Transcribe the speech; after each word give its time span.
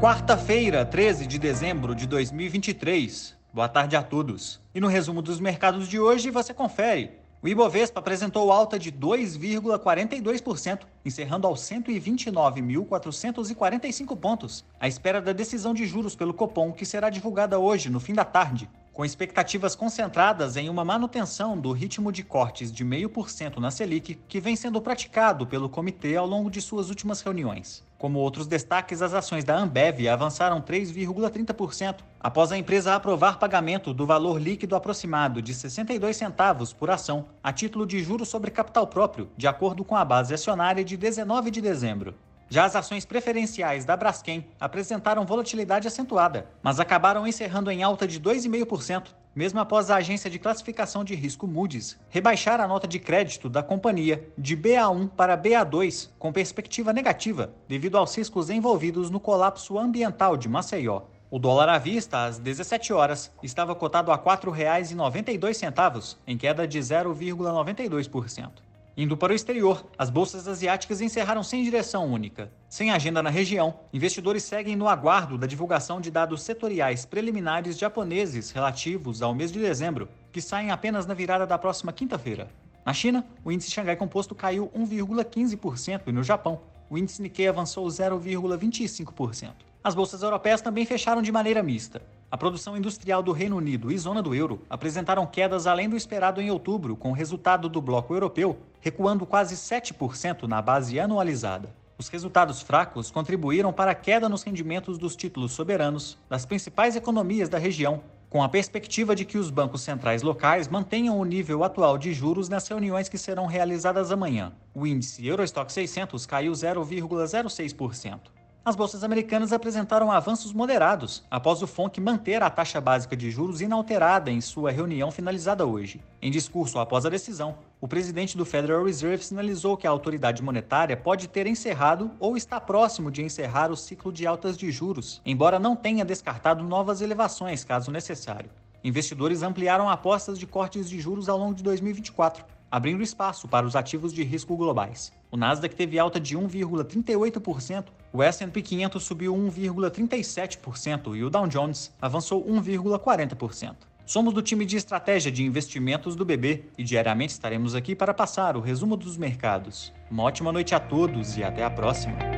Quarta-feira, 0.00 0.86
13 0.86 1.26
de 1.26 1.40
dezembro 1.40 1.92
de 1.92 2.06
2023. 2.06 3.36
Boa 3.52 3.68
tarde 3.68 3.96
a 3.96 4.02
todos. 4.02 4.60
E 4.72 4.80
no 4.80 4.86
resumo 4.86 5.20
dos 5.20 5.40
mercados 5.40 5.88
de 5.88 5.98
hoje 5.98 6.30
você 6.30 6.54
confere. 6.54 7.18
O 7.42 7.48
Ibovespa 7.48 7.98
apresentou 7.98 8.52
alta 8.52 8.78
de 8.78 8.92
2,42%, 8.92 10.82
encerrando 11.04 11.48
aos 11.48 11.62
129.445 11.62 14.16
pontos, 14.16 14.64
à 14.78 14.86
espera 14.86 15.20
da 15.20 15.32
decisão 15.32 15.74
de 15.74 15.84
juros 15.84 16.14
pelo 16.14 16.32
Copom, 16.32 16.72
que 16.72 16.86
será 16.86 17.10
divulgada 17.10 17.58
hoje, 17.58 17.90
no 17.90 17.98
fim 17.98 18.14
da 18.14 18.24
tarde, 18.24 18.70
com 18.98 19.04
expectativas 19.04 19.76
concentradas 19.76 20.56
em 20.56 20.68
uma 20.68 20.84
manutenção 20.84 21.56
do 21.56 21.70
ritmo 21.70 22.10
de 22.10 22.24
cortes 22.24 22.72
de 22.72 22.84
0,5% 22.84 23.58
na 23.58 23.70
Selic, 23.70 24.18
que 24.26 24.40
vem 24.40 24.56
sendo 24.56 24.80
praticado 24.80 25.46
pelo 25.46 25.68
comitê 25.68 26.16
ao 26.16 26.26
longo 26.26 26.50
de 26.50 26.60
suas 26.60 26.88
últimas 26.88 27.20
reuniões. 27.20 27.84
Como 27.96 28.18
outros 28.18 28.48
destaques, 28.48 29.00
as 29.00 29.14
ações 29.14 29.44
da 29.44 29.56
Ambev 29.56 30.08
avançaram 30.08 30.60
3,30% 30.60 31.98
após 32.18 32.50
a 32.50 32.58
empresa 32.58 32.96
aprovar 32.96 33.38
pagamento 33.38 33.94
do 33.94 34.04
valor 34.04 34.40
líquido 34.40 34.74
aproximado 34.74 35.40
de 35.40 35.54
62 35.54 36.16
centavos 36.16 36.72
por 36.72 36.90
ação 36.90 37.26
a 37.40 37.52
título 37.52 37.86
de 37.86 38.02
juros 38.02 38.28
sobre 38.28 38.50
capital 38.50 38.88
próprio, 38.88 39.30
de 39.36 39.46
acordo 39.46 39.84
com 39.84 39.94
a 39.94 40.04
base 40.04 40.34
acionária 40.34 40.84
de 40.84 40.96
19 40.96 41.52
de 41.52 41.60
dezembro. 41.60 42.16
Já 42.50 42.64
as 42.64 42.74
ações 42.74 43.04
preferenciais 43.04 43.84
da 43.84 43.94
Braskem 43.94 44.46
apresentaram 44.58 45.26
volatilidade 45.26 45.86
acentuada, 45.86 46.46
mas 46.62 46.80
acabaram 46.80 47.26
encerrando 47.26 47.70
em 47.70 47.82
alta 47.82 48.08
de 48.08 48.18
2,5%, 48.18 49.08
mesmo 49.34 49.60
após 49.60 49.90
a 49.90 49.96
agência 49.96 50.30
de 50.30 50.38
classificação 50.38 51.04
de 51.04 51.14
risco 51.14 51.46
Moody's 51.46 51.98
rebaixar 52.08 52.58
a 52.58 52.66
nota 52.66 52.88
de 52.88 52.98
crédito 52.98 53.50
da 53.50 53.62
companhia 53.62 54.26
de 54.36 54.56
BA1 54.56 55.10
para 55.10 55.36
BA2 55.36 56.08
com 56.18 56.32
perspectiva 56.32 56.90
negativa, 56.90 57.52
devido 57.68 57.98
aos 57.98 58.16
riscos 58.16 58.48
envolvidos 58.48 59.10
no 59.10 59.20
colapso 59.20 59.78
ambiental 59.78 60.34
de 60.34 60.48
Maceió. 60.48 61.02
O 61.30 61.38
dólar 61.38 61.68
à 61.68 61.76
vista, 61.76 62.24
às 62.24 62.38
17 62.38 62.94
horas, 62.94 63.30
estava 63.42 63.74
cotado 63.74 64.10
a 64.10 64.16
R$ 64.16 64.22
4,92, 64.22 66.16
em 66.26 66.38
queda 66.38 66.66
de 66.66 66.78
0,92%. 66.78 68.67
Indo 69.00 69.16
para 69.16 69.32
o 69.32 69.36
exterior, 69.36 69.86
as 69.96 70.10
bolsas 70.10 70.48
asiáticas 70.48 71.00
encerraram 71.00 71.44
sem 71.44 71.62
direção 71.62 72.12
única. 72.12 72.50
Sem 72.68 72.90
agenda 72.90 73.22
na 73.22 73.30
região, 73.30 73.78
investidores 73.92 74.42
seguem 74.42 74.74
no 74.74 74.88
aguardo 74.88 75.38
da 75.38 75.46
divulgação 75.46 76.00
de 76.00 76.10
dados 76.10 76.42
setoriais 76.42 77.04
preliminares 77.04 77.78
japoneses 77.78 78.50
relativos 78.50 79.22
ao 79.22 79.32
mês 79.32 79.52
de 79.52 79.60
dezembro, 79.60 80.08
que 80.32 80.40
saem 80.40 80.72
apenas 80.72 81.06
na 81.06 81.14
virada 81.14 81.46
da 81.46 81.56
próxima 81.56 81.92
quinta-feira. 81.92 82.48
Na 82.84 82.92
China, 82.92 83.24
o 83.44 83.52
índice 83.52 83.70
Xangai 83.70 83.94
Composto 83.94 84.34
caiu 84.34 84.68
1,15% 84.76 86.08
e 86.08 86.12
no 86.12 86.24
Japão, 86.24 86.60
o 86.90 86.98
índice 86.98 87.22
Nikkei 87.22 87.46
avançou 87.46 87.86
0,25%. 87.86 89.52
As 89.84 89.94
bolsas 89.94 90.22
europeias 90.22 90.60
também 90.60 90.84
fecharam 90.84 91.22
de 91.22 91.30
maneira 91.30 91.62
mista. 91.62 92.02
A 92.30 92.36
produção 92.36 92.76
industrial 92.76 93.22
do 93.22 93.32
Reino 93.32 93.56
Unido 93.56 93.90
e 93.90 93.96
zona 93.96 94.22
do 94.22 94.34
euro 94.34 94.60
apresentaram 94.68 95.26
quedas 95.26 95.66
além 95.66 95.88
do 95.88 95.96
esperado 95.96 96.42
em 96.42 96.50
outubro, 96.50 96.94
com 96.94 97.10
o 97.10 97.14
resultado 97.14 97.70
do 97.70 97.80
bloco 97.80 98.12
europeu 98.14 98.58
recuando 98.80 99.24
quase 99.24 99.56
7% 99.56 100.42
na 100.42 100.60
base 100.60 101.00
anualizada. 101.00 101.74
Os 101.96 102.08
resultados 102.08 102.60
fracos 102.60 103.10
contribuíram 103.10 103.72
para 103.72 103.92
a 103.92 103.94
queda 103.94 104.28
nos 104.28 104.42
rendimentos 104.42 104.98
dos 104.98 105.16
títulos 105.16 105.52
soberanos 105.52 106.18
das 106.28 106.44
principais 106.44 106.94
economias 106.94 107.48
da 107.48 107.58
região, 107.58 108.02
com 108.28 108.42
a 108.42 108.48
perspectiva 108.48 109.16
de 109.16 109.24
que 109.24 109.38
os 109.38 109.50
bancos 109.50 109.80
centrais 109.80 110.22
locais 110.22 110.68
mantenham 110.68 111.18
o 111.18 111.24
nível 111.24 111.64
atual 111.64 111.96
de 111.96 112.12
juros 112.12 112.48
nas 112.48 112.68
reuniões 112.68 113.08
que 113.08 113.16
serão 113.16 113.46
realizadas 113.46 114.12
amanhã. 114.12 114.52
O 114.74 114.86
índice 114.86 115.26
Eurostock 115.26 115.72
600 115.72 116.26
caiu 116.26 116.52
0,06%. 116.52 118.37
As 118.68 118.76
bolsas 118.76 119.02
americanas 119.02 119.50
apresentaram 119.50 120.12
avanços 120.12 120.52
moderados 120.52 121.24
após 121.30 121.62
o 121.62 121.66
FONC 121.66 122.02
manter 122.02 122.42
a 122.42 122.50
taxa 122.50 122.78
básica 122.78 123.16
de 123.16 123.30
juros 123.30 123.62
inalterada 123.62 124.30
em 124.30 124.42
sua 124.42 124.70
reunião 124.70 125.10
finalizada 125.10 125.64
hoje. 125.64 126.02
Em 126.20 126.30
discurso 126.30 126.78
após 126.78 127.06
a 127.06 127.08
decisão, 127.08 127.56
o 127.80 127.88
presidente 127.88 128.36
do 128.36 128.44
Federal 128.44 128.84
Reserve 128.84 129.24
sinalizou 129.24 129.74
que 129.74 129.86
a 129.86 129.90
autoridade 129.90 130.42
monetária 130.42 130.98
pode 130.98 131.28
ter 131.28 131.46
encerrado 131.46 132.10
ou 132.20 132.36
está 132.36 132.60
próximo 132.60 133.10
de 133.10 133.22
encerrar 133.22 133.70
o 133.70 133.76
ciclo 133.76 134.12
de 134.12 134.26
altas 134.26 134.54
de 134.54 134.70
juros, 134.70 135.22
embora 135.24 135.58
não 135.58 135.74
tenha 135.74 136.04
descartado 136.04 136.62
novas 136.62 137.00
elevações 137.00 137.64
caso 137.64 137.90
necessário. 137.90 138.50
Investidores 138.84 139.42
ampliaram 139.42 139.88
apostas 139.88 140.38
de 140.38 140.46
cortes 140.46 140.90
de 140.90 141.00
juros 141.00 141.30
ao 141.30 141.38
longo 141.38 141.54
de 141.54 141.62
2024 141.62 142.44
abrindo 142.70 143.02
espaço 143.02 143.48
para 143.48 143.66
os 143.66 143.76
ativos 143.76 144.12
de 144.12 144.22
risco 144.22 144.56
globais. 144.56 145.12
O 145.30 145.36
Nasdaq 145.36 145.74
teve 145.74 145.98
alta 145.98 146.18
de 146.18 146.36
1,38%, 146.36 147.84
o 148.12 148.22
S&P 148.22 148.62
500 148.62 149.02
subiu 149.02 149.34
1,37% 149.34 151.16
e 151.16 151.22
o 151.22 151.30
Dow 151.30 151.46
Jones 151.46 151.92
avançou 152.00 152.44
1,40%. 152.44 153.76
Somos 154.06 154.32
do 154.32 154.40
time 154.40 154.64
de 154.64 154.76
estratégia 154.76 155.30
de 155.30 155.44
investimentos 155.44 156.16
do 156.16 156.24
BB 156.24 156.64
e 156.78 156.82
diariamente 156.82 157.34
estaremos 157.34 157.74
aqui 157.74 157.94
para 157.94 158.14
passar 158.14 158.56
o 158.56 158.60
resumo 158.60 158.96
dos 158.96 159.18
mercados. 159.18 159.92
Uma 160.10 160.22
ótima 160.22 160.50
noite 160.50 160.74
a 160.74 160.80
todos 160.80 161.36
e 161.36 161.44
até 161.44 161.62
a 161.62 161.70
próxima. 161.70 162.37